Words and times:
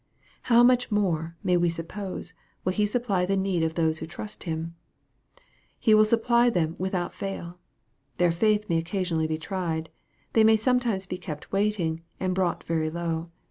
How 0.49 0.63
much 0.63 0.91
more, 0.91 1.35
may 1.43 1.57
we 1.57 1.69
suppose, 1.69 2.33
will 2.65 2.73
He 2.73 2.87
supply 2.87 3.23
the 3.23 3.37
need 3.37 3.61
of 3.61 3.75
those 3.75 3.99
who 3.99 4.07
trust 4.07 4.45
Him? 4.45 4.73
He 5.77 5.93
will 5.93 6.05
supply 6.05 6.49
them 6.49 6.75
without 6.79 7.13
fail. 7.13 7.59
Their 8.17 8.31
faith 8.31 8.67
may 8.67 8.79
occasionally 8.79 9.27
be 9.27 9.37
tried. 9.37 9.91
They 10.33 10.43
may 10.43 10.55
sometimes 10.57 11.05
be 11.05 11.19
kept 11.19 11.51
waiting, 11.51 12.01
and 12.19 12.33
be 12.33 12.39
brought 12.39 12.63
very 12.63 12.89
low. 12.89 13.29